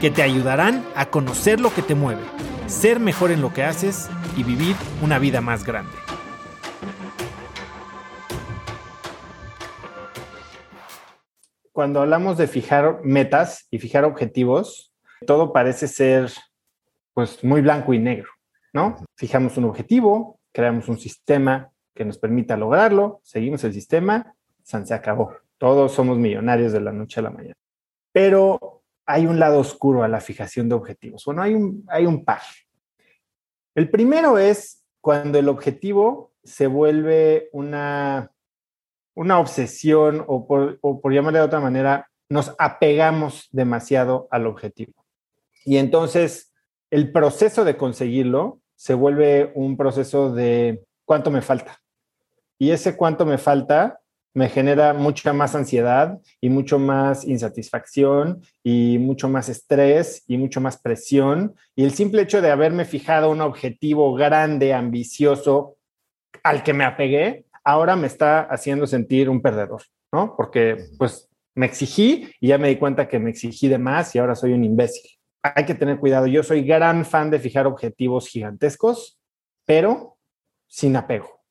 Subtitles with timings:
[0.00, 2.22] que te ayudarán a conocer lo que te mueve,
[2.66, 5.92] ser mejor en lo que haces y vivir una vida más grande.
[11.72, 14.92] Cuando hablamos de fijar metas y fijar objetivos,
[15.26, 16.30] todo parece ser
[17.14, 18.30] pues muy blanco y negro,
[18.72, 18.96] ¿no?
[19.14, 25.32] Fijamos un objetivo, creamos un sistema que nos permita lograrlo, seguimos el sistema, se acabó.
[25.58, 27.54] Todos somos millonarios de la noche a la mañana.
[28.12, 28.75] Pero
[29.06, 31.24] hay un lado oscuro a la fijación de objetivos.
[31.24, 32.42] Bueno, hay un, hay un par.
[33.74, 38.32] El primero es cuando el objetivo se vuelve una,
[39.14, 45.04] una obsesión o por, o por llamarle de otra manera, nos apegamos demasiado al objetivo.
[45.64, 46.52] Y entonces
[46.90, 51.78] el proceso de conseguirlo se vuelve un proceso de cuánto me falta.
[52.58, 54.00] Y ese cuánto me falta
[54.36, 60.60] me genera mucha más ansiedad y mucho más insatisfacción y mucho más estrés y mucho
[60.60, 61.54] más presión.
[61.74, 65.78] Y el simple hecho de haberme fijado un objetivo grande, ambicioso,
[66.42, 70.34] al que me apegué, ahora me está haciendo sentir un perdedor, ¿no?
[70.36, 74.18] Porque pues me exigí y ya me di cuenta que me exigí de más y
[74.18, 75.12] ahora soy un imbécil.
[75.42, 76.26] Hay que tener cuidado.
[76.26, 79.18] Yo soy gran fan de fijar objetivos gigantescos,
[79.64, 80.18] pero
[80.68, 81.42] sin apego.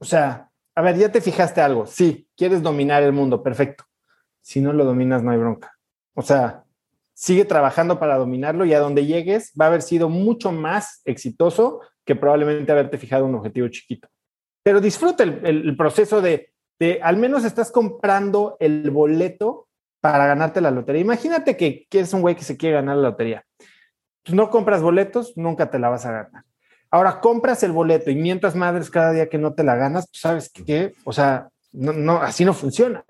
[0.00, 1.86] O sea, a ver, ya te fijaste algo.
[1.86, 3.84] Sí, quieres dominar el mundo, perfecto.
[4.40, 5.72] Si no lo dominas, no hay bronca.
[6.14, 6.64] O sea,
[7.14, 11.80] sigue trabajando para dominarlo y a donde llegues va a haber sido mucho más exitoso
[12.04, 14.08] que probablemente haberte fijado un objetivo chiquito.
[14.62, 19.68] Pero disfruta el, proceso de, de, al menos estás comprando el boleto
[20.00, 21.02] para ganarte la lotería.
[21.02, 23.44] Imagínate que, que es un güey que se quiere ganar la lotería.
[24.22, 26.44] Pues no compras boletos, nunca te la vas a ganar.
[26.94, 30.20] Ahora compras el boleto y mientras madres cada día que no te la ganas, pues
[30.20, 33.04] sabes que, o sea, no, así no funciona.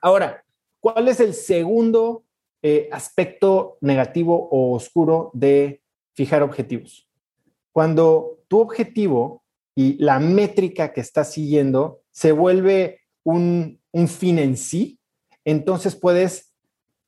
[0.00, 0.42] Ahora,
[0.80, 2.24] ¿cuál es el segundo
[2.62, 5.80] eh, aspecto negativo o oscuro de
[6.14, 7.06] fijar objetivos?
[7.70, 9.44] Cuando tu objetivo
[9.76, 14.98] y la métrica que estás siguiendo se vuelve un, un fin en sí,
[15.44, 16.52] entonces puedes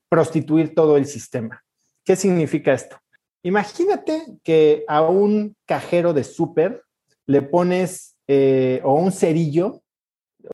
[0.09, 1.64] prostituir todo el sistema.
[2.04, 3.02] ¿Qué significa esto?
[3.43, 6.83] Imagínate que a un cajero de súper
[7.27, 9.83] le pones, eh, o un cerillo,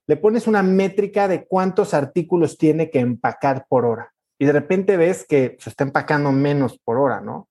[0.07, 4.13] le pones una métrica de cuántos artículos tiene que empacar por hora.
[4.39, 7.49] Y de repente ves que se está empacando menos por hora, ¿no?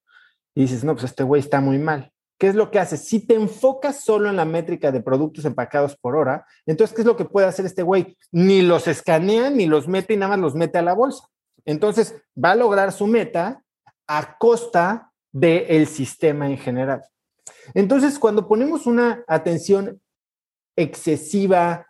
[0.55, 2.11] Y dices, no, pues este güey está muy mal.
[2.39, 2.97] ¿Qué es lo que hace?
[2.97, 7.07] Si te enfocas solo en la métrica de productos empacados por hora, entonces, ¿qué es
[7.07, 8.15] lo que puede hacer este güey?
[8.31, 11.27] Ni los escanea, ni los mete y nada más los mete a la bolsa.
[11.65, 13.63] Entonces, va a lograr su meta
[14.07, 15.06] a costa
[15.39, 17.03] del sistema en general.
[17.73, 20.01] Entonces, cuando ponemos una atención
[20.75, 21.87] excesiva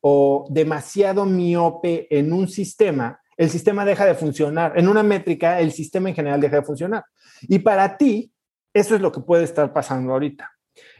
[0.00, 4.78] o demasiado miope en un sistema, el sistema deja de funcionar.
[4.78, 7.04] En una métrica, el sistema en general deja de funcionar.
[7.42, 8.32] Y para ti,
[8.72, 10.50] eso es lo que puede estar pasando ahorita.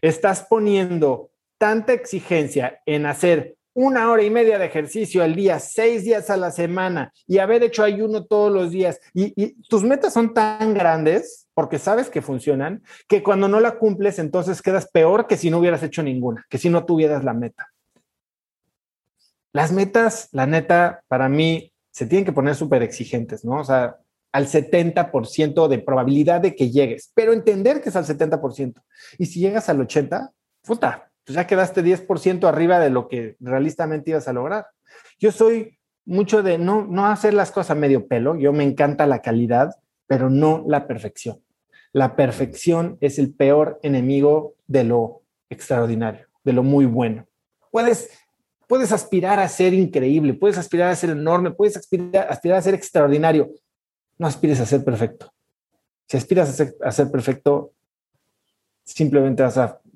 [0.01, 6.03] Estás poniendo tanta exigencia en hacer una hora y media de ejercicio al día, seis
[6.03, 10.32] días a la semana y haber hecho ayuno todos los días y, tus metas son
[10.32, 15.37] tan grandes porque sabes que funcionan, que cuando no la cumples entonces quedas peor que
[15.37, 17.70] si no hubieras hecho ninguna, que si no tuvieras la meta.
[19.53, 23.60] Las metas, la neta, para mí se tienen que poner súper exigentes, ¿no?
[23.60, 23.98] O sea,
[24.32, 28.82] al 70% de probabilidad de que llegues, pero entender que es al 70%.
[29.19, 30.31] Y si llegas al 80%,
[30.62, 34.69] puta, pues ya quedaste 10% arriba de lo que realistamente ibas a lograr.
[35.19, 39.22] Yo soy mucho de no, no hacer las cosas medio pelo, yo me encanta la
[39.22, 39.75] calidad,
[40.06, 41.43] pero no la perfección.
[41.93, 47.26] La perfección es el peor enemigo de lo extraordinario, de lo muy bueno.
[47.72, 48.08] Puedes,
[48.69, 52.75] puedes aspirar a ser increíble, puedes aspirar a ser enorme, puedes aspirar, aspirar a ser
[52.75, 53.50] extraordinario.
[54.17, 55.32] No aspires a ser perfecto.
[56.06, 57.72] Si aspiras a ser, a ser perfecto,
[58.84, 59.81] simplemente vas a